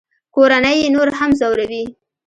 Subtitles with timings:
[0.35, 1.83] کورنۍ یې نور هم ځوروي